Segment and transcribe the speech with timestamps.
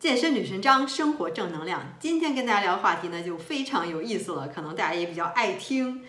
[0.00, 1.94] 健身女神张，生活正能量。
[2.00, 6.02] 今天跟大家聊的话题呢，就非常有意思了，可能大家也比较爱听，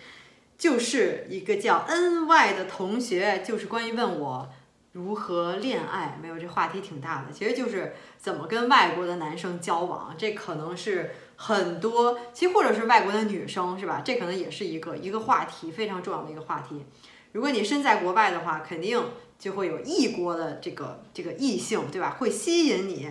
[0.56, 4.48] 就是一个叫 N Y 的同学，就是关于问我
[4.92, 14.00] 如何恋爱，没有这话题挺大的，其实就是怎么跟外国的男生交往，这可能是很多，其实或者是外国的女生是吧？
[14.02, 16.86] 这可能也是一个一个话题，非常重要的一个话题。
[17.32, 18.98] 如果你身在国外的话，肯定
[19.38, 22.16] 就会有异国的这个这个异性，对吧？
[22.18, 23.10] 会吸引你。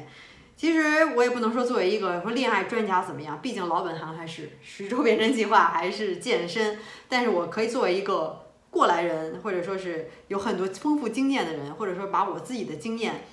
[0.62, 6.78] 其实我也不能说作为一个说恋爱专家怎么样，毕竟老本行还是十周变身计划，还是健身。
[7.10, 13.24] 但是我可以作为一个过来人，或者说是有很多丰富经验的人，或者说把我自己的经验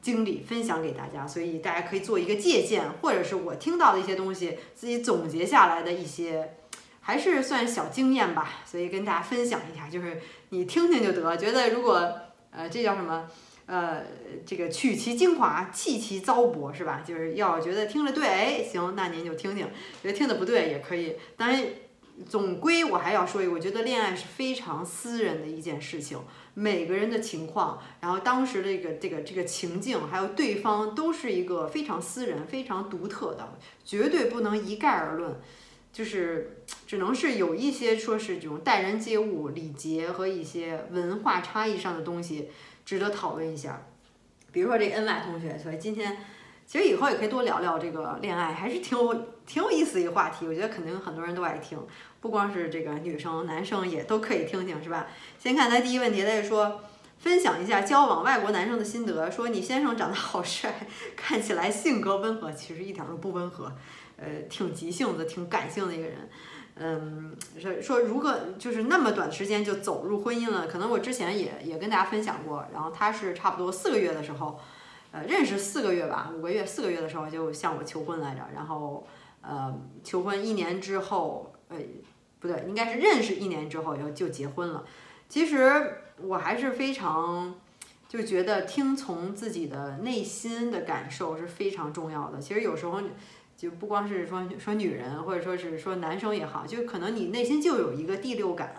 [0.00, 6.54] 经历分享给大家，所以大家可以做一个借鉴，或者是我听到的一些东西，自己总结下来的一些，
[7.02, 8.62] 还是算小经验吧。
[8.64, 11.36] 所以跟大家分享一下，就是你听听就得。
[11.36, 12.10] 觉得如果
[12.50, 13.28] 呃，这叫什么？
[13.66, 14.04] 呃，
[14.44, 17.02] 这个取其精华，弃其糟粕，是吧？
[17.06, 19.66] 就是要觉得听着对，哎，行，那您就听听；
[20.02, 21.14] 觉得听的不对，也可以。
[21.36, 21.64] 当然，
[22.28, 26.18] 总归我还要说一个，我觉得恋爱是非常私人的一件事情，
[26.54, 35.40] 每个人的情况，然后当时的这个这个这个情境，还有对方，都是一个非常私人、非常独特的，绝对不能一概而论。
[35.92, 42.48] 就是只能是有一些说是这种待人接物、礼节和一些文化差异上的东西。
[42.92, 43.86] 值得讨论一下，
[44.52, 46.14] 比如说这 N Y 同学，所以今天
[46.66, 49.14] 其实以后也可以多聊聊这个恋爱，还是挺有
[49.46, 50.46] 挺有意思一个话题。
[50.46, 51.78] 我觉得肯定很多人都爱听，
[52.20, 55.06] 不光是这个女生，男生也都可以听听，是吧？
[55.38, 56.82] 先看他第一问题，他就说
[57.16, 63.72] 分享一下交往外国男生的心得，说你先生长得好帅，看起来性格温和，其实一点都不温和，
[64.18, 66.28] 呃，挺急性子、挺感性的一个人。
[66.76, 72.66] 嗯，说说如果就是那么短时间就走入婚姻了，可能我之前也也跟大家分享过。
[72.72, 74.58] 然后他是差不多四个月的时候，
[75.10, 78.40] 呃，认识四个月吧，五个月、四个月的时候就向我求婚来着。
[78.54, 79.06] 然后
[79.42, 81.76] 呃，求婚一年之后，呃，
[82.40, 84.84] 不对，应该是认识一年之后就就结婚了。
[85.28, 87.54] 其实我还是非常
[88.08, 92.40] 就觉得听从自己的内心的感受是非常重要的。
[92.40, 93.02] 其实有时候。
[93.56, 98.74] 就不光是说说女人，或者说是说男生也好，就可能你内心就有一个第六感，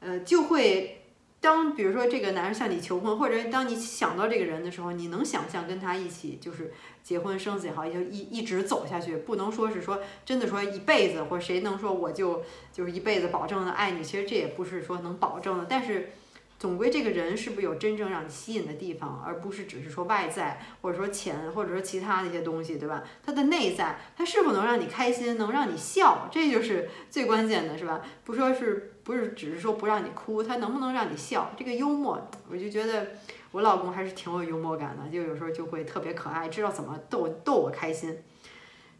[0.00, 1.02] 呃，就会
[1.40, 6.72] 当比如说这个男人向你求婚，或者当你想到这个人的时候，你能想象跟他一起就是
[7.02, 12.42] 结婚生子也好，就一一直走下去，不能说是说真的说一辈子，或者谁能说我就
[12.72, 16.10] 就是一辈子保证的爱你，其实这也不是说能保证的，但是。
[16.58, 23.04] 总归这个人是不是有真正让你吸引的地方，而不是只是说外在，或者说钱，或者说其他的一些东西，对吧？
[23.24, 28.02] 他的内在，他是否能让你开心，能让你笑，这就是最关键的，是吧？
[28.24, 31.52] 不说是不是只是说不让你哭，他能不能让你笑？
[31.56, 33.12] 这个幽默，我就觉得
[33.52, 38.18] 我老公还是挺有幽默感的，就有时候就会特别可爱，知道怎么逗逗我开心，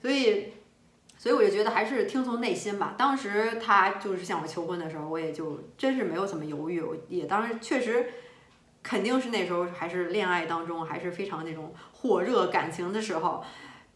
[0.00, 0.52] 所以。
[1.18, 2.94] 所以我就觉得还是听从内心吧。
[2.96, 6.80] 当时他就是向我求婚的时候，我也就真是没有怎么犹豫。
[6.80, 8.08] 我也当时确实
[8.84, 13.42] 肯定是那时候还是恋爱当中，还是非常那种火热感情的时候。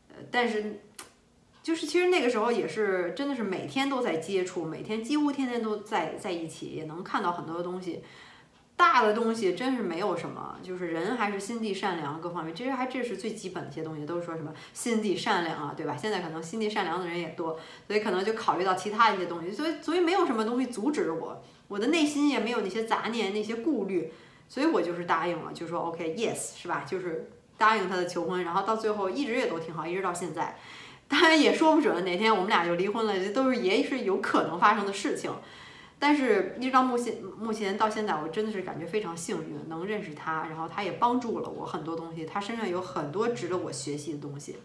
[0.09, 0.81] 呃，但是
[1.63, 8.03] 就是其实那个时候也是真的是每天都在接触，每天几乎天天都在在一起，也能看到很多的东西。
[8.83, 15.97] 大的东西真是没有什么，就是人还是心地善良，各方面其实还这是最基本的一些东西，都是说什么心地善良啊，对吧？
[15.97, 17.57] 现在可能心地善良的人也多，
[17.87, 24.13] 所以可能就考虑到其他一些东西，所以所以没有什么东西阻止我，我的内心也没有那些杂念、那些顾虑，
[24.49, 26.85] 所以我就是答应了，就说 OK yes 是吧？
[26.85, 30.59] 就是答应他的求婚，然后到最后一直也都挺好，一直到现在，
[31.07, 35.31] 当然也说不准哪天我们俩就离婚了，这都是也是有可能发生的事情。
[36.05, 44.57] 但是，一直到目前，目前到现在，我真的是感觉非常幸运，能认识他，然后他也帮助了我很多东西，他身上有很多值得我学习的东西。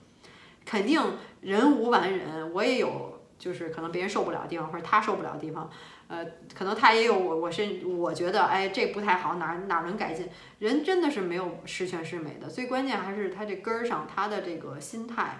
[0.65, 0.99] 肯定
[1.41, 5.69] 人无完人，我也有，就是可能别人受不了的地方，或者他受不了的地方，
[6.07, 6.25] 呃，
[6.55, 10.27] 可能他也有我，我身我觉得，哎，这不太好，哪哪能改进？
[10.57, 15.37] 人真的是没有十全十美的，最关键还是他这根儿上，他的这个心态。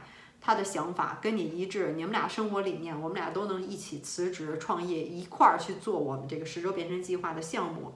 [0.48, 7.92] 他的想法跟你一致，你们俩生活理念，我们俩都能一起辞职创业，一块儿去做我们这个十周变身计划的项目，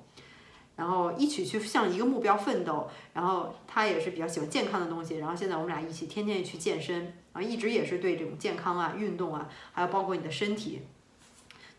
[0.75, 2.89] 然后一起去向一个目标奋斗。
[3.13, 10.81] 然后他也是比较喜欢健康的东西，然后现在我们俩一起天天去健身，然后，一直也是对这种健康啊、运动啊，还有包括你的身体。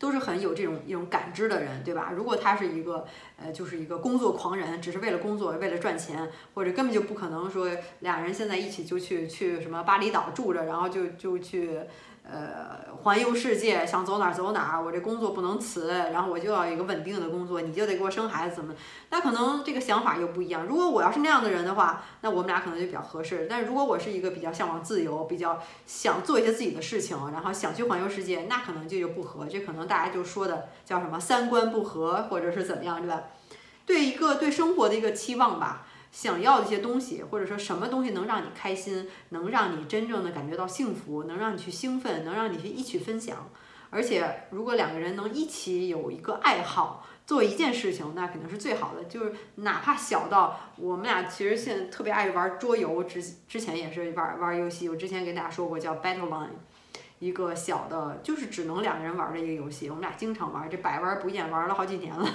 [0.02, 2.10] 都是很有这种一种感知的人，对吧？
[2.12, 3.06] 如果他是一个
[3.40, 7.70] 呃，就是一个工作狂人，只是为了工作，为了赚钱，或者根本就不可能说
[8.00, 11.78] 俩人现在一起就去去什么巴厘岛住着，然后就就去
[12.24, 18.72] 呃，环游世界，想走哪儿走哪儿，我这工作不能辞，然后我就要一个稳定的工作，你就得给我生孩子，怎么？
[19.10, 20.64] 那可能这个想法又不一样。
[20.64, 23.48] 如果我要是那样的人的话，那我们俩可能就比较合适。
[23.50, 29.46] 但是如果我是一个比较向往自由，比较想做一些自己的事情，然后想去环游世界，那可能就就不合。
[29.46, 33.24] 这可能大家就说的叫什么三观不合，或者是怎么样，对吧？
[33.84, 35.88] 对一个对生活的一个期望吧。
[36.12, 43.48] 想要的一些东西，或者说什么东西能让你开心，能让你真正的感觉到幸福，能让你去兴奋，能让你去一起分享。
[43.90, 49.04] 而且，如果两个人能一起有一个爱好，做一件事情，那肯定是最好的。
[49.04, 54.88] 就是哪怕小到我们俩，其实现在特别爱玩桌游，之之前也是玩玩游戏。
[54.88, 56.48] 我之前跟大家说过，叫 Battle Line，
[57.18, 59.90] 一个小的，就是只能两个人玩的一个游戏。
[59.90, 62.26] 我们俩经常玩，这百玩不厌，玩了好几年了。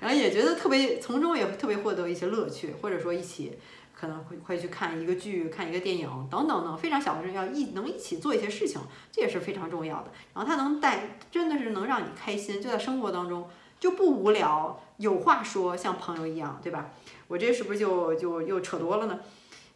[0.00, 3.58] 然后也觉得特别从中也特别获得一些乐趣，或者说一起
[3.94, 8.80] 可能会会去看一个剧、看一个电影等等等，非常小的人要一能一起做一些事情，
[9.12, 10.10] 这也是非常重要的。
[10.34, 13.48] 然后它能带，真的是能让你开心，就在生活当中
[13.78, 16.90] 就不无聊，有话说，像朋友一样，对吧？
[17.28, 19.20] 我这是不是就就又扯多了呢？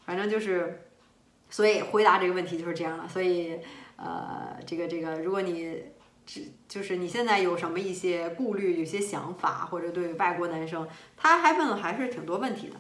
[0.05, 0.89] 反正就是，
[1.51, 3.09] 所以回答这个问题就是这样的。
[3.09, 3.59] 所以
[3.97, 5.83] 呃，这个这个，如果你。
[6.69, 10.87] 就是你现在有什么一些顾虑、有些想法，或者对外国男生，
[11.17, 12.75] 他还问了还是挺多问题的，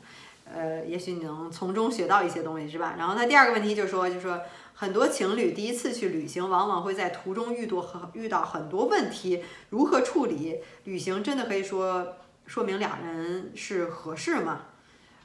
[0.45, 2.95] 呃，也许你能从中学到一些东西，是吧？
[2.99, 4.41] 然后他第二个问题就说，就说
[4.75, 10.61] 很多情侣第一次去旅行，往往会在途中遇到很遇到很多问题，如何处理？
[10.85, 12.17] 旅行真的可以说
[12.47, 14.67] 说明俩人是合适吗？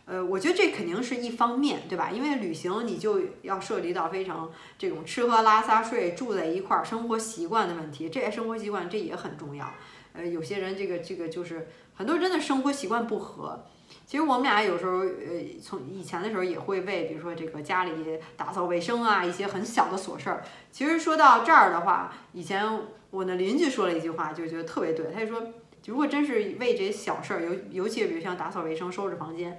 [0.06, 2.12] 呃，我觉得这肯定是一方面，对吧？
[2.12, 9.72] 因为旅行你就要涉及到非常这种吃喝拉撒睡住在一块儿生活习惯的问题，这些生活习惯这也很重要。
[10.12, 13.64] 呃，有些人这个这个就是很多人真的生活习惯不合。
[14.06, 17.92] 其实我们俩有时候呃从以前的时候也会为比如说这个家里
[18.36, 20.44] 打扫卫生啊一些很小的琐事儿。
[20.70, 25.12] 其实说到这儿的话，以前我的邻居说了一句话，就觉得特别对。
[25.14, 25.42] 他就说，
[25.86, 29.58] 如果真是为这些小事儿，尤尤其比如像打扫卫生、收拾房间。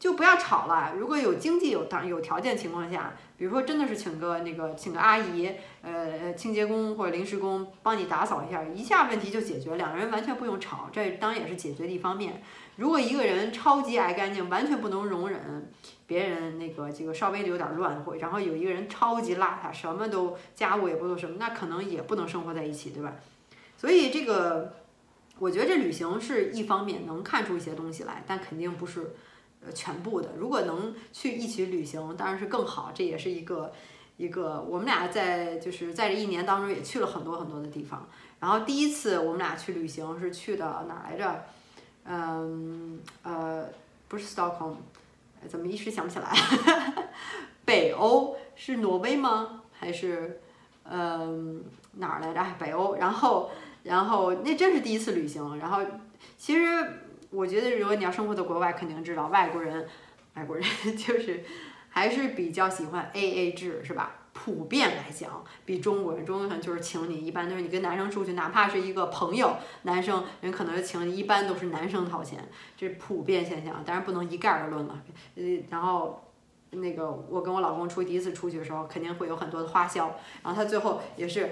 [0.00, 0.94] 就不要吵了。
[0.98, 5.52] 如果有经济有当有条件情况下，比如说真的是请个那个请个阿姨，
[5.82, 10.88] 呃，清洁工或者临时工帮你打扫一下，一下问题就解决，两个人完全不用吵。
[10.90, 12.42] 这当然也是解决的一方面。
[12.76, 15.70] 如果一个人超级爱干净，完全不能容忍
[16.06, 23.16] 别人那个这个稍微的有点乱，或然后有一个人超级邋遢，什么都家务也不做什么，那可能也不能生活在一起，对吧？
[23.76, 24.76] 所以这个，
[25.38, 29.14] 我觉得这旅行是一方面能看出一些东西来，但肯定不是。
[29.62, 32.90] 呃，全部的，如果能去一起旅行，当然是更好。
[32.94, 33.70] 这也是一个
[34.16, 38.08] 一个，我们俩在就是在这一年当中也去了很多很多的地方。
[38.38, 41.44] 然后第一次我们俩去旅行是去的哪来着？
[42.06, 43.66] 嗯呃，
[44.08, 44.76] 不是 Stockholm，
[45.46, 46.32] 怎么一时想不起来？
[47.66, 49.60] 北欧是挪威吗？
[49.72, 50.40] 还是
[50.84, 51.62] 嗯
[51.98, 52.46] 哪儿来着？
[52.58, 52.94] 北欧。
[52.94, 53.50] 然后
[53.82, 55.58] 然后那真是第一次旅行。
[55.58, 55.82] 然后
[56.38, 57.04] 其实。
[57.30, 59.86] 我觉得，如果你要生活在国外，肯定知道外国人，
[60.34, 60.64] 外国人
[60.96, 61.42] 就是
[61.88, 64.16] 还是比较喜欢 A A 制，是吧？
[64.32, 75.02] 普遍来讲，比中国人，中国人就是请你，一般都是你跟男生出去，哪怕是一个朋友，男生人可能请你，一般都是男生掏钱，这是普遍现象，当然不能一概而论了。
[75.36, 76.30] 呃，然后
[76.70, 80.06] 那个我跟我老公出第一次出去的时候，肯定会有很多的花销，
[80.42, 81.50] 然后他最后也是。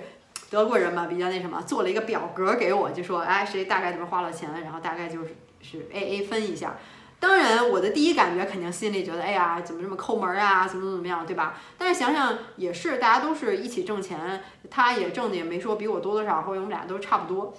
[0.50, 6.76] 德国人嘛，比较那什么，做了一个表格给我，就说，哎，谁大概怎么花了钱，然后大概就是是 A A 分一下。
[7.20, 11.58] 当然，我的第一感觉肯定心里觉得，哎呀，怎么这么抠门啊，怎么怎么样，对吧？
[11.76, 14.40] 但是想想也是，大家都是一起挣钱，
[14.70, 17.52] 他也挣的也没说比我多多少，或者我们俩都差不多。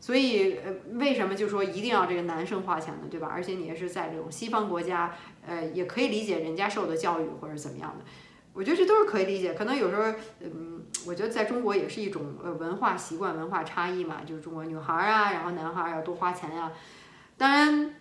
[0.00, 3.28] 所以，呃，为什么就说一定要这个男生花钱呢，对吧？
[3.30, 5.14] 而且你也是在这种西方国家，
[5.46, 8.04] 呃，也可以理解人家受的教育或者怎么样的。
[8.54, 10.04] 我觉得这都是可以理解，可能有时候，
[10.40, 16.72] 嗯，我觉得在中国也是一种呃文化习惯、文化差异嘛，就是中国女孩啊，然后男孩要多花钱呀。
[17.36, 17.94] 当然，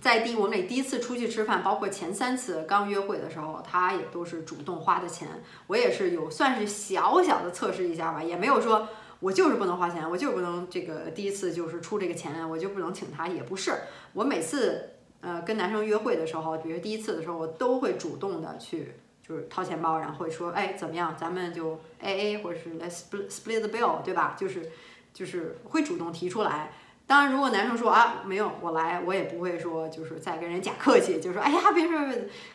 [0.00, 5.28] 在第我们俩第一次出去吃饭，包括前三次刚约会的时候，他也都是主动花的钱，
[5.66, 8.88] 我也是有算是小小的测试一下吧，也没有说
[9.20, 13.74] 我就是不能花钱，我就是不能这个第一次就是出这个钱，我就不能请他，也不是，
[14.12, 18.94] 我每次呃跟男生约会的时候，比如第一次的时候，我都会主动的去。
[19.24, 21.16] 就是掏钱包，然后会说，哎，怎么样？
[21.16, 24.34] 咱们就 A A，或者是 Let's split split the bill，对吧？
[24.36, 24.72] 就是
[25.14, 26.72] 就是会主动提出来。
[27.12, 31.98] 当然，如果男生说啊，没有，我来，我也不会说，就是再跟人假客气，就说，哎呀，别说，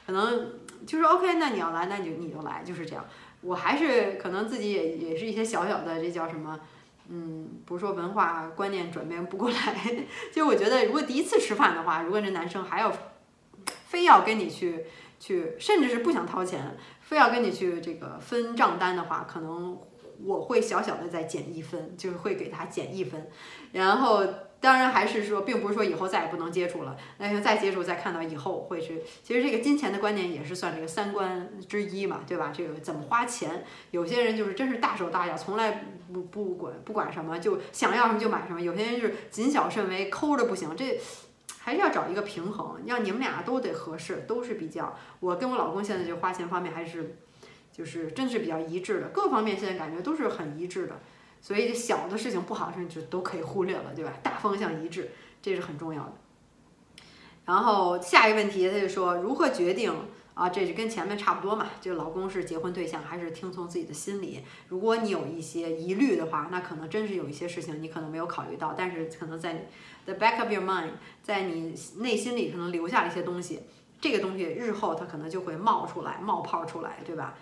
[0.03, 0.51] 可能
[0.83, 3.05] 就是 OK，那你要来，那你就你就来，就是这样。
[3.41, 6.59] 我还是可能自己也也是一些小小的，这叫什么？
[7.07, 10.05] 嗯，不是说文化观念转变不过来。
[10.33, 12.91] 就我觉得，如果第一次吃饭的话，如果这男生还要
[13.85, 14.85] 非要跟你去。
[15.19, 19.77] 去，甚至是不想掏钱，非要跟你去这个分账单的话，可能
[20.23, 23.29] 我会小小的再减一分，就是会给他减一分，
[23.73, 24.23] 然后。
[24.59, 26.97] 当然还是说，并不是说以后再也不能接触了。
[27.19, 32.51] 那就再接触，再看到以后会是，其实这个金钱的观念也是算这个三观之一嘛，对吧？
[32.55, 38.59] 这个怎么花钱，有些人就是真是大手大脚，从来不不管不管什么，就想要什么就买什么。
[38.59, 40.75] 有些人就是谨小慎微，抠着不行。
[40.75, 40.99] 这
[41.59, 44.97] 还是要找一个平衡，让你们俩都得合适，都是比较。
[45.19, 47.17] 我跟我老公现在就花钱方面还是，
[47.71, 50.99] 就是真是比较一致的，各方面现在感觉都是很一致的。
[51.47, 54.11] 所以小的事情、不好的事情就都可以忽略了，对吧？
[54.21, 55.11] 大方向一致，
[55.41, 56.11] 这是很重要的。
[57.45, 59.93] 然后下一个问题，他就说如何决定
[60.33, 60.49] 啊？
[60.49, 64.43] 这是跟前面差不多嘛，就老公是结婚对象还是听从自己的心理？
[64.67, 69.61] 如果你有一些疑虑的话，那可能真是有一些事情你可能没有考虑到，但是可能在你
[70.03, 70.89] the back of your mind，
[71.23, 73.61] 在你内心里可能留下了一些东西，
[74.01, 77.35] 这个东西日后它可能就会冒出来、冒泡出来，对吧？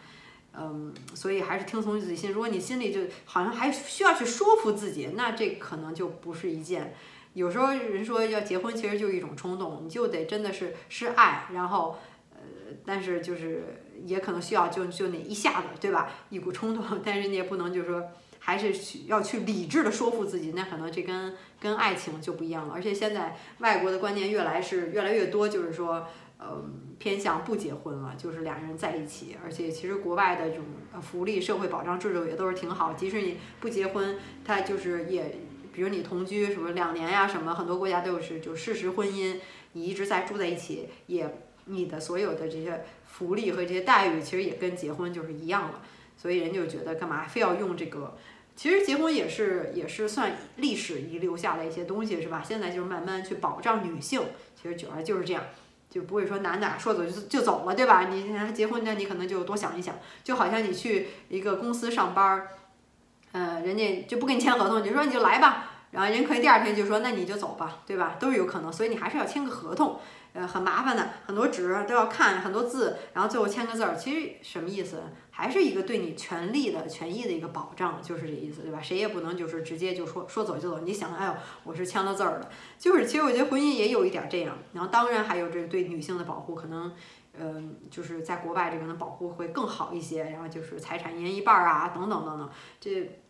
[0.57, 2.31] 嗯，所以还是听从自己心。
[2.31, 6.93] 如果你心里就好像还需要去说服自己，那这可能就不是一件。
[7.33, 11.97] 有时候人说要结婚，其实就一种冲动，你就得真的是是爱，然后
[12.31, 12.37] 呃，
[12.85, 16.09] 但是就是也可能需要就就那一下子，对吧？
[16.29, 18.03] 一股冲动，但是你也不能就是说
[18.39, 22.73] 还是去要去理智的说服自己，那可能这跟跟爱情就不一样了。
[22.73, 26.07] 而且现在外国的观念越来是越来越多，就是说。
[26.37, 26.63] 呃，
[26.99, 30.65] 偏向不结婚了，就是俩人在一起，而且其实国外的这种
[31.01, 32.93] 福利、社会保障制度也都是挺好。
[32.93, 35.35] 即使你不结婚，他就是也，
[35.71, 39.37] 比如你同居什么两年呀什么，很多国家都是就事实婚姻，
[39.73, 45.81] 你一直在住在一起，也你的所有的这些福利和这些待遇，其实也跟结婚就是一样了。
[46.17, 48.17] 所以人就觉得干嘛非要用这个？
[48.57, 52.43] 其实结婚也是也是算历史遗留下的一些东西，是吧？
[52.45, 54.21] 现在就是慢慢去保障女性，
[54.61, 55.43] 其实主要就是这样。
[55.95, 58.09] 就不会说哪哪说走就就走了，对吧？
[58.09, 62.49] 你结婚那你可能就多想一想，就好像你去一个公司上班儿，
[63.31, 68.17] 呃，人家就不跟你签合同，你说你就来吧，然后人可以第二天就说那你就走吧，对吧？
[68.19, 69.97] 都是有可能，所以你还是要签个合同。
[70.35, 75.03] 呃，很麻烦的，很多纸都要看，很多字，然后最后签个字儿，其实什么意思？
[75.31, 78.81] 还是一个对你权利的权益的一个保障，就是这意思，对吧？
[78.81, 80.79] 谁也不能就是直接就说说走就走。
[80.79, 84.57] 你想，哎呦，我是签了字儿的，就是其实我觉得婚姻也有一点这样。
[84.73, 86.93] 然后当然还有这对女性的保护，可能，
[87.39, 90.25] 嗯，就是在国外这个的保护会更好一些。
[90.25, 92.49] 然后就是财产一人一半啊，等等等等，
[92.81, 93.21] 这。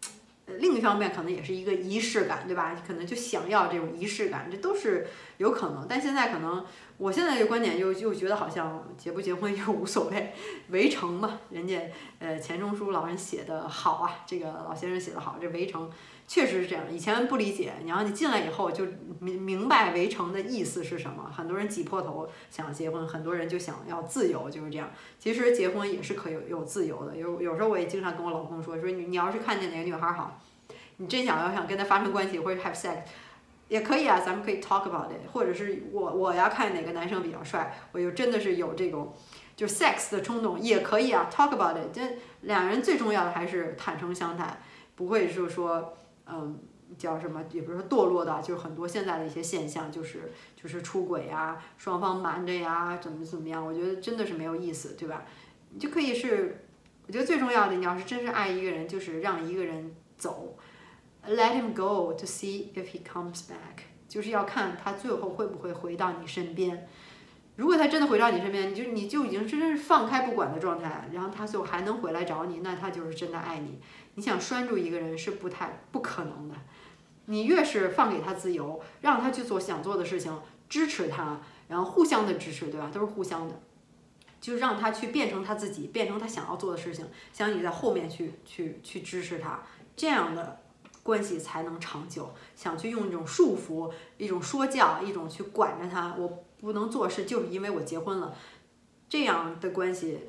[0.47, 2.79] 呃另一方面，可能也是一个仪式感，对吧？
[2.85, 5.85] 可能就想要这种仪式感，这都是有可能。
[5.87, 6.65] 但现在可能，
[6.97, 10.33] 我现在的观点又又觉得好像结不结婚又无所谓，
[10.69, 11.79] 围城嘛，人家
[12.19, 15.89] 呃钱钟书老人写的好啊，这个老先生写的好，这围城。
[16.27, 18.83] 确实是这样，以前不理解，然后你进来以后就
[19.19, 21.31] 明明白围城的意思是什么。
[21.31, 24.89] 很多人挤破头想结婚，很多人就想要自由，就是这样。
[25.19, 27.15] 其实结婚也是可以有自由的。
[27.15, 30.41] 有有时候我也经常跟我老公说，说你你要是看见哪个女孩好，
[30.97, 33.01] 你真想要想跟她发生关系或者 have sex，
[33.67, 35.31] 也可以啊，咱们可以 talk about it。
[35.31, 39.13] 或者是我我要看哪个男生比较帅，我就真的是有这种
[39.55, 41.93] 就 sex 的冲动，也可以啊，talk about it。
[41.93, 42.01] 这
[42.41, 44.61] 两人最重要的还是坦诚相谈，
[44.95, 45.97] 不会就是说。
[46.27, 46.57] 嗯，
[46.97, 47.43] 叫什么？
[47.51, 53.63] 也不是说堕落的，就是很多现在的一些现象，就是就是出轨呀，双方瞒着呀，怎么怎么样？
[53.63, 55.23] 我觉得真的是没有意思，对吧？
[55.69, 56.65] 你就可以是，
[57.05, 60.57] 我觉得最重要的，你要是真是爱一个人，就是让一个人走
[61.27, 66.87] ，let him go to see if he comes back，就是要看他最后会不会回到你身边。
[67.55, 73.79] 如果他真的回到你身边，你就你就已经真是放开不管的状态，然后他最后还能回来找你，那他就是真的爱你。
[74.15, 76.55] 你想拴住一个人是不太不可能的，
[77.25, 81.39] 你越是放给他自由，让他去做想做的事情，支持他，
[81.69, 82.89] 然后互相的支持，对吧？
[82.93, 83.61] 都是互相的，
[84.41, 89.63] 就让他去变成他自己，变成他想要做的事情，想你在后面去去去支持他，
[89.95, 90.61] 这样的
[91.05, 92.33] 关系才能长久。
[92.55, 98.33] 想去用一种束缚，一种说教，一种去管着他，我不能做事，就是因为我结婚了，
[99.07, 100.21] 这样的关系。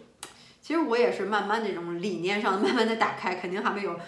[0.60, 3.98] 其实我也是慢慢这种理念上 慢慢的打开，肯定还没有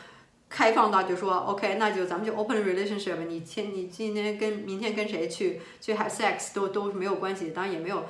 [0.51, 8.05] 开放到就说 OK，那就咱们就 open relationship，你天你今天跟明天跟谁去去 have sex 都都是没有关系，当然也没有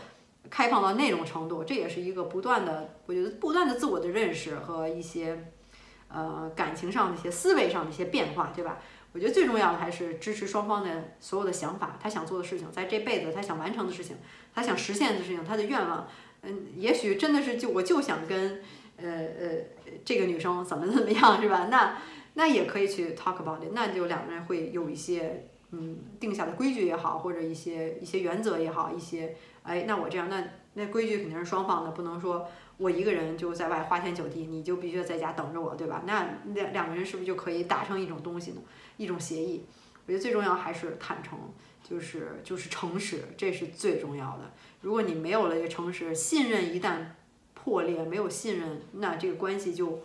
[0.50, 5.52] 开放到那种程度，这也是一个不断的，我觉得不断的自我的认识和一些
[6.08, 8.78] 呃感情上的一些思维上的一些变化，对吧？
[9.12, 14.16] 我觉得最重要的还是支持双方的所有的想法，他想做的事情，在这辈子他想完成的事情，
[14.54, 16.06] 他想实现的事情，他的愿望。
[16.42, 18.62] 嗯，也许真的是就我就想跟，
[18.96, 19.64] 呃呃，
[20.04, 21.66] 这个女生怎么怎么样是吧？
[21.72, 21.96] 那
[22.34, 29.34] 那也可以去 talk about it，那就两个人会有一些嗯定下的规矩也好，或者一些一些原则也好，一些
[29.64, 32.46] 哎，那我这样那那规矩肯定是双方的，不能说
[32.78, 36.02] 我一个人就在外花天酒地，你就必须在家等着我，对吧？
[36.06, 38.60] 那两两个人是不是就可以达成一种东西呢？
[38.96, 39.64] 一种协议？
[40.06, 41.38] 我觉得最重要还是坦诚，
[41.82, 44.52] 就是就是诚实，这是最重要的。
[44.80, 46.98] 如果你没有了这个诚实，信任一旦
[47.52, 50.00] 破裂，没有信任，那这个关系就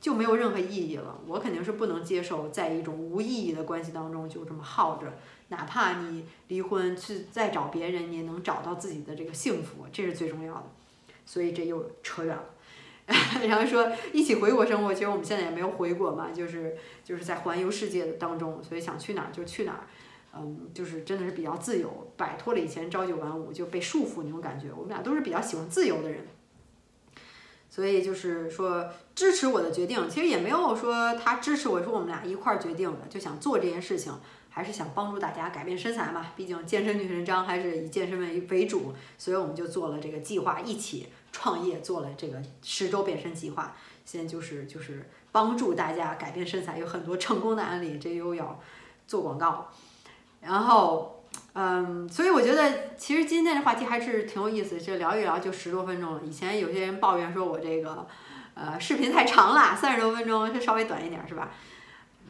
[0.00, 1.20] 就没有任何意义了。
[1.26, 5.12] 我肯定是不能接受在一种无意义的关系当中就这么耗着，
[5.48, 10.64] 哪怕你离婚去再找别人，你也能找到自己的这个幸福，这是最重要的。
[11.24, 12.44] 所以这又扯远了，
[13.46, 19.86] 然后说一起回国生活，其实我们现在也没有回国嘛，就是就是在环游世界的当中，所以想去哪儿就去哪儿，
[20.36, 24.68] 嗯，就是真的是比较自由，摆脱了以前朝九晚五就被束缚那种感觉。
[24.74, 26.26] 我们俩都是比较喜欢自由的人，
[27.74, 34.12] 所以就是说支持我的决定，其实也没有说他支持我，说我们俩一块儿决定的，就想做这件事情。
[34.48, 43.74] 还是想帮助大家改变身材嘛，毕竟健身女神张还是以健身为为主，所以我们就做了这个计划，一起创业做了这个十周变身计划。
[44.04, 48.60] 现在就是就是帮助大家改变身材，有很多成功的案例，这又要
[49.08, 49.72] 做广告。
[50.40, 51.23] 然后，
[51.54, 56.20] 嗯，所以我觉得其实今天的话题还是挺有意思，就聊一聊就十多分钟了。
[56.24, 58.06] 以前有些人抱怨说我这个
[58.54, 61.50] 呃视频太长了，三十多分钟就稍微短一点是吧？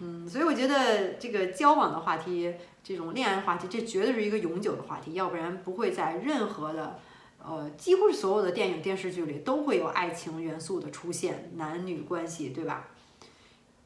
[0.01, 6.99] 嗯，所以我觉得这个交往的话题，这种恋爱话题，这绝对是一个永久的话题，要不然不会在任何的，
[7.43, 12.89] 呃，几乎是所有的电影电视剧里都会有爱情元素的出现，男女关系，对吧？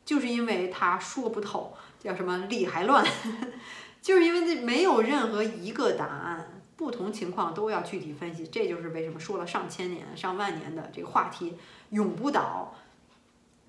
[0.04, 3.04] 就是因为他说不透，叫什么理还乱，
[4.08, 11.58] 就是因为这没有任何一个答案，不同情况都要具体分析，这就是为什么说了上千年、上万年的这个话题
[11.90, 12.74] 永不倒。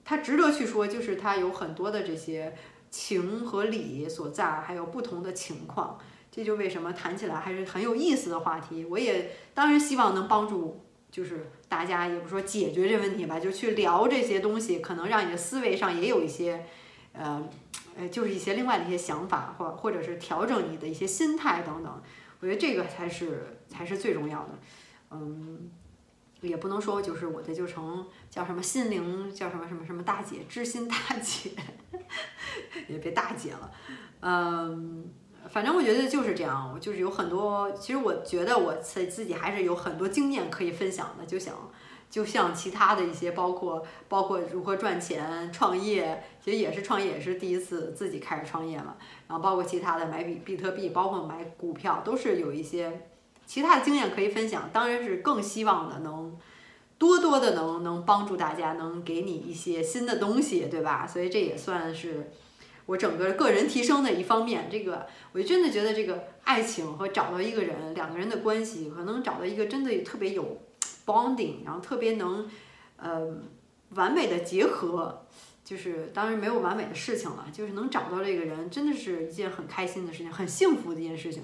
[0.05, 2.55] 它值得去说，就是它有很多的这些
[2.89, 5.99] 情和理所在，还有不同的情况，
[6.31, 8.85] 这就为什么谈起来还是很有意思的话题。
[8.85, 16.65] 我也当然希望能帮助，就是大家也不说解决这问题吧，就去聊这些东西，可能让你的思维上也有一些，
[17.11, 17.43] 呃，
[17.99, 22.01] 呃，就是一些另外的一些想法，或或者是调整你的一些心态等等。
[22.39, 24.59] 我觉得这个才是才是最重要的，
[25.11, 25.69] 嗯。
[26.41, 31.51] 也不能说就是我的就成叫什么心灵叫什么什么什么大姐知心大姐，
[32.87, 33.69] 也别大姐了，
[34.21, 35.03] 嗯，
[35.49, 41.53] 反正我觉得就是这样，我就是有很多，其实我觉得我自自己还是有很多经验可以分享的，就想
[42.09, 48.95] 就像其他的一些，包括包括如何赚钱、创业，其实也是创业，也是第一次自己开始创业嘛，
[49.27, 53.07] 然后包括其他的买比比特币，包括买股票，都是有一些。
[53.45, 56.37] 其他的经验可以分享，当然是更希望的能
[56.99, 61.07] 多多的能能帮助大家，能给你一些新的东西，对吧？
[61.07, 62.31] 所以这也算是
[62.85, 64.67] 我整个个人提升的一方面。
[64.71, 70.59] 这个我真的觉得，这个爱情和找到一个人，两个人的关系，可能找到一个真的特别有
[71.09, 72.47] bonding，然后特别能
[72.97, 73.27] 呃
[73.95, 75.25] 完美的结合，
[75.63, 81.43] 就是当然没有完美的事情了，就是能找到这个人，真的是一件很开心的事情，很幸福的一件事情。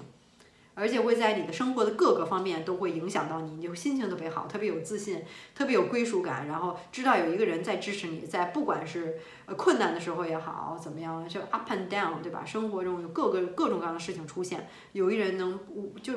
[0.78, 5.24] 而且会在你的生活的各个方面都会影响到你，你就心情特别好，特别有自信，
[5.54, 12.44] 特别有归属感，然后知道有一个人在支持你，在不管是呃困难的时候也好，怎么样，就 up and down，对吧？
[12.44, 16.12] 生活中有各个各种各样的事情出现，有一人能无就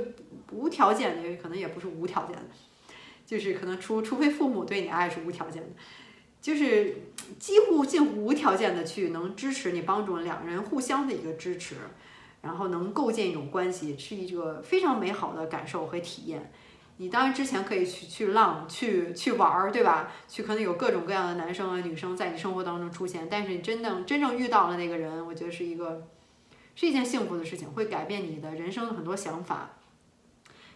[0.52, 2.44] 无条件的，可能也不是无条件的，
[3.30, 5.70] 就是可能除除非父母对你爱是无条件的，
[6.42, 6.96] 就是
[7.38, 11.76] 几乎近乎无条件的去能支持你，帮助两人互相的一个支持。
[12.42, 16.52] 然后能构建一种关系，是一个非常美好的感受和体验。
[16.98, 20.12] 你当然之前可以去去浪，去去玩儿，对吧？
[20.28, 23.28] 去可能有各种各样的男生啊、女生在你生活当中出现。
[23.30, 26.08] 但是你真正真正遇到了那个人，我觉得是一个
[26.74, 29.72] 是一件幸福的事情，会改变你的人生的很多想法。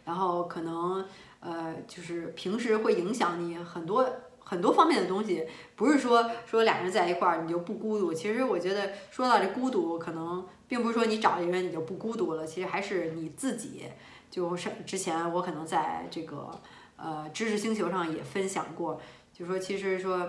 [0.04, 1.08] 然后可能
[1.44, 5.46] 呃，就是平时会影响你很多很多方面的东西。
[5.76, 8.14] 不是说说俩人在一块儿你就不孤独。
[8.14, 10.46] 其实我觉得说到这孤独，可能。
[10.66, 13.84] 并不是说你找一个人你就不孤独了，其实还是你自己。
[14.32, 16.50] 就是之前我可能在这个
[16.96, 19.00] 呃知识星球上也分享过，
[19.32, 20.28] 就说其实说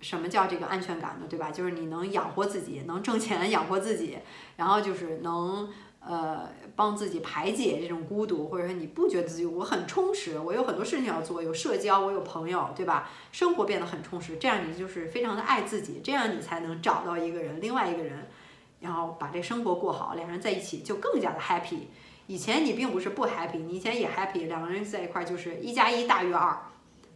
[0.00, 1.26] 什么叫这个安全感呢？
[1.26, 1.50] 对吧？
[1.50, 4.18] 就是你能养活自己，能挣钱养活自己，
[4.56, 5.72] 然后就是能
[6.08, 13.10] 呃帮自己排解这种孤独，或者说你不觉得自己我很充实，我有很多事情要做，有社交，我有朋友，对吧？
[13.30, 18.26] 生活变得很充实，这样你就是非常的爱自己，这样你才能找到一个人，另外一个人。
[18.80, 21.88] 然后把这生活过好，两人在一起就更加的 happy。
[22.28, 26.56] 以前你并不是不 happy，你以前也 happy，两个人在一块就是一加一大于二，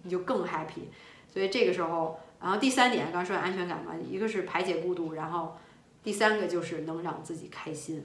[0.03, 0.91] 你就更 happy。
[1.33, 5.57] 所以这个时候，然后第三点，刚说安全感嘛，一个是排解孤独，然后
[6.03, 8.05] 第三个就是能让自己开心，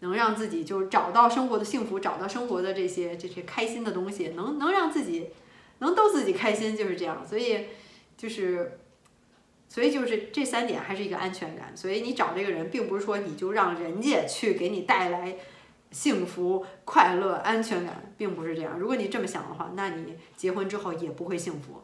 [0.00, 5.28] 能让自己就是找到生活的幸福，找到生活的这些这些开心的东西，能能让自己
[5.78, 7.26] 能逗自己开心就是这样。
[7.26, 7.66] 所以
[8.16, 8.78] 就是，
[9.68, 11.76] 所以就是这三点还是一个安全感。
[11.76, 15.36] 所以你找这个人，并不是说你就让人家去给你带来
[15.90, 18.78] 幸福、快乐、安全感，并不是这样。
[18.78, 21.82] 如果你这么想的话，那你结婚之后也不会幸福。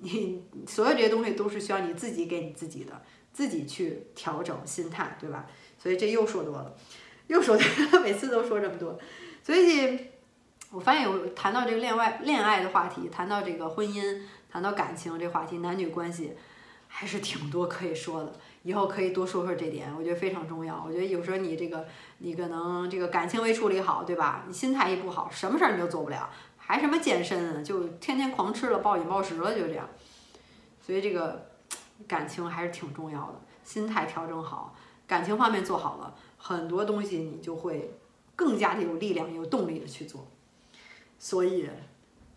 [0.00, 5.46] 你所有这些东西都是需要你自己给你自己的，自己去调整心态，对吧？
[5.76, 6.76] 所以这又说多了，
[7.28, 7.56] 又说，
[8.02, 8.98] 每次都说这么多。
[9.42, 9.98] 所以，
[10.70, 16.36] 我发现有谈到这个恋爱恋爱的话题，谈到这个婚姻，谈到感情这话题，男女关系
[16.88, 18.32] 还是挺多可以说的。
[18.64, 20.82] 以后可以多说说这点，我觉得非常重要。
[20.86, 21.86] 我觉得有时候你这个
[22.18, 24.44] 你可能这个感情没处理好，对吧？
[24.46, 26.28] 你心态一不好，什么事儿你都做不了。
[26.56, 27.64] 还什么健身？
[27.64, 29.88] 就天天狂吃了暴饮暴食了，就这样。
[30.84, 31.50] 所以这个
[32.06, 34.74] 感情还是挺重要的，心态调整好，
[35.06, 36.14] 感情方面做好了，
[36.48, 37.94] 很多东西你就会
[38.34, 40.26] 更加的有力量、有动力的去做。
[41.18, 41.68] 所以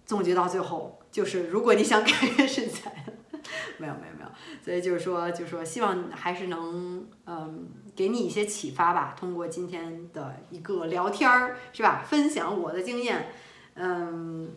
[0.06, 3.06] 总结到最后，就是如果你想改变身材，
[3.80, 4.30] 没有没有没有。
[4.62, 9.16] 所以就是说，就是说，希望还是能嗯给你一些启发吧。
[9.18, 12.04] 通过今天的一个聊天儿，是吧？
[12.06, 13.30] 分享我的经验。
[13.76, 14.54] 嗯，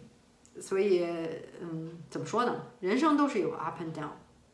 [0.61, 1.07] 所以
[1.61, 2.67] 嗯，怎么说呢？
[2.81, 4.11] 人生都是有 up and down，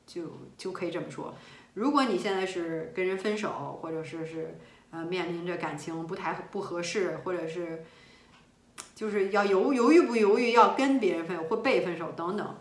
[0.06, 0.24] 就
[0.58, 1.34] 就可以这么说。
[1.74, 4.58] 如果你现在是跟人分手，或者是是
[4.90, 7.84] 呃面临着感情不太不合适，或者是
[8.94, 12.56] 就是要犹犹豫不犹豫要跟别人分或被分手等等，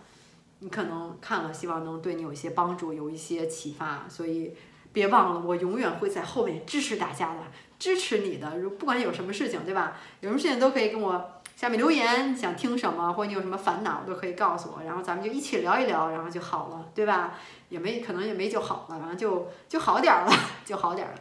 [0.60, 4.06] 你可能看了，希望能对你有一些帮助，有一些启发。
[4.08, 4.56] 所以
[4.94, 7.42] 别忘了，我永远会在后面支持大家的，
[7.78, 8.58] 支持你的。
[8.60, 9.98] 如不管有什么事情，对吧？
[10.22, 11.32] 有什么事情都可以跟我。
[11.56, 17.36] 下面留言，想听什么，或者你有什么烦恼，都可以告诉我，然后咱们就一起聊一聊，然后就好了，对吧？
[17.70, 20.32] 也没可能也没就好了，反正就就好点了，
[20.66, 21.16] 就好点 了。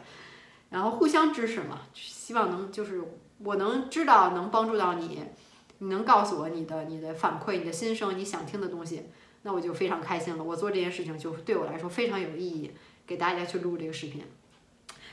[0.69, 3.01] 然后互相支持嘛，希望能就是
[3.39, 5.23] 我能知道能帮助到你，
[5.79, 9.09] 你能告诉我你的你的反馈、你的心声、你想听的东西，
[9.43, 10.43] 那我就非常开心了。
[10.43, 12.71] 我做这件事情就对我来说非常有意义，
[13.07, 14.23] 给大家去录这个视频。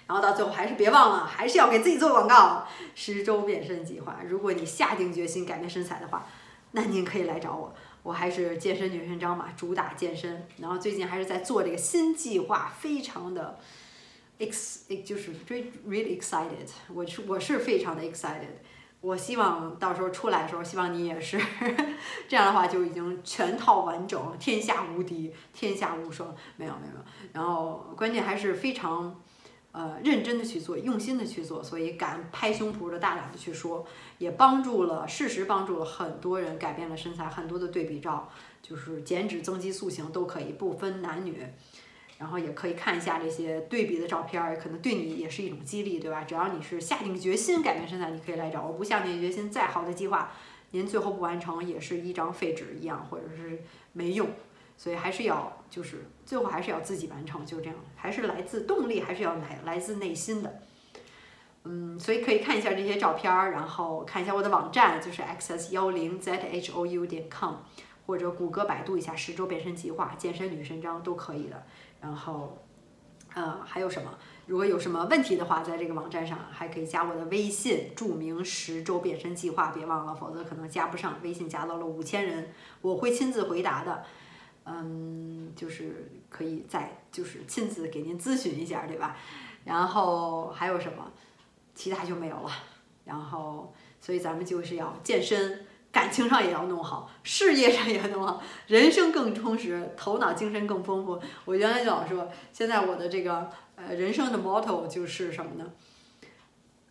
[0.07, 2.67] 然后到最后还是别忘了，还是要给自己做广告。
[2.95, 6.27] 十周变身计划，如果你下定决心改变身材的话，
[6.73, 7.75] 那您可以来找我。
[8.07, 10.47] 我还是健身女神张嘛，主打健身。
[10.59, 13.59] 然后最近还是在做这个新计划，非常的
[14.39, 16.71] ex，就是 really excited。
[16.95, 18.63] 我是我是非常的 excited。
[19.01, 21.37] 我希望到时候出来的时候，希望你也是
[22.29, 26.33] 这样的话，就已经全套完整，天下无敌，天下无双。
[26.57, 29.21] 没有没有，然后关键还是非常。
[29.79, 33.87] 呃，认真的去做，用心的去做，所以敢拍胸脯的大胆的去说，
[34.17, 38.31] 也帮助了，事实帮助了很多人改变了身材，很多的对比照，
[38.63, 41.45] 就是减脂、增肌、塑形都可以，不分男女，
[42.17, 46.25] 然后也可以看一下这些对比的照片儿，可能对你也是一种激励，对吧？
[46.25, 48.73] 只要你是下定决心改变身材，你可以来找我。
[48.73, 50.33] 不下定决心，再好的计划，
[50.71, 53.63] 您最后不完成，也是一张废纸一样，或者是
[53.93, 54.27] 没用。
[54.77, 60.61] 所以还是要，就是最后还是要自己完成，就这样，还是来自动力，还是要来来自内心的。
[61.65, 67.55] 嗯，所以可以看一下这些照片儿，然后看一下我的网站，就是 xs 幺零 zhou 点 com，
[68.07, 71.65] 或者谷歌、百度一下十周变身计划、健身女神章都可以的。
[72.01, 72.59] 然后，
[73.35, 74.17] 呃，还有什么？
[74.47, 81.19] 如果有什么问题的话，在这个网站上还可以加我的微信，注明十周变身计划，别忘了，否则可能加不上。
[81.25, 84.05] 微信加到了五千人，我会亲自回答的。
[84.69, 89.17] 嗯，就是可以再就是亲自给您咨询一下，对吧？
[89.65, 91.13] 然后还有什么？
[91.73, 92.51] 其他就没有了。
[93.05, 101.21] 然后，所以咱们就是要健身，感情上也要弄好，事业上也要弄好，人生更充实，头脑精神更丰富。
[101.45, 105.73] 我原来就老说，现在我的这个呃人生的 motto 就是什么呢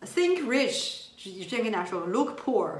[0.03, 2.79] ？Think rich，之前跟大家说，look poor，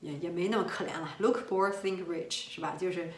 [0.00, 2.76] 也也没那么可怜了，look poor，think rich，是吧？
[2.78, 3.10] 就是。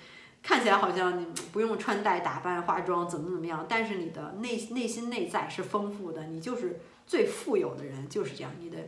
[0.42, 8.50] 看起来好像你不用穿戴打扮、化妆怎么怎么样，但是你的内内心内在是丰富的，你就是最富有的人，就是这样。
[8.58, 8.78] 你的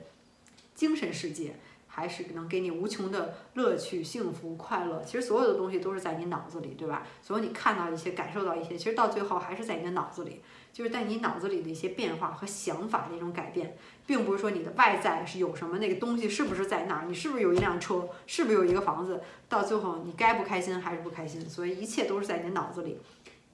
[0.75, 1.57] 精神世界
[1.95, 5.03] 还是能给你无穷的乐趣、幸福、快乐。
[5.05, 7.07] 其实所有的东西都是在你脑子里，对吧？
[7.21, 10.41] 所有你看到一些、感受到一些，其实到最后还是在你的脑子里。
[10.73, 13.77] 就是在你脑子里的一些变化和想法的一种改变，
[14.07, 22.97] 并不是说你的外在是有什么那个东西是不是在那儿，你是不是有一辆车，是不是有一个房子，到最后你该不开心还是不开心，所以一切都是在你脑子里。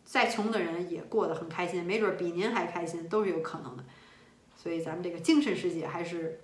[0.05, 3.83] 再穷的人也过得很开心，没准比您还开心都是有可能的。
[4.57, 6.39] 所以咱们这个精神世界还是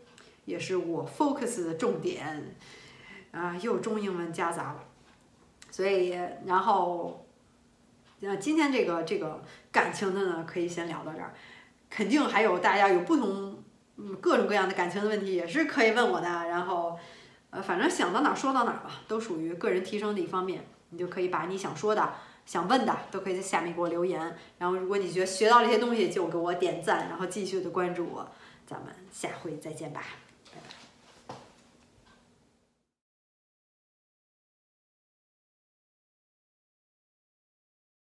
[0.44, 2.54] 也是我 focus 的重点
[3.33, 4.85] 啊，又中英文夹杂了，
[5.70, 6.11] 所以
[6.46, 7.20] 然后。
[8.20, 11.35] 那今天这个这个感情的呢，可以先聊到这儿。
[11.90, 13.62] 肯定还有大家有不同
[13.96, 16.26] 嗯各种各样的感情的问题，也是可以问我的。
[16.26, 16.98] 然后，
[17.50, 20.64] 呃，反正想到哪儿说到哪儿吧，都属于个人提升的一方面。
[20.88, 22.14] 你就可以把你想说的、
[22.46, 24.20] 想问的，都可以在下面给我留言。
[24.57, 28.26] 然后，如果你觉得学到这些东西，就给我点赞，然后继续的关注我。
[28.66, 30.02] 咱们下回再见吧。